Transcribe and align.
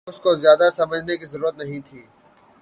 اس 0.07 0.19
کو 0.19 0.33
زیادہ 0.35 0.69
سمجھنے 0.69 1.15
کی 1.17 1.25
ضرورت 1.25 1.57
نہیں 1.57 1.79
تھی 1.89 2.01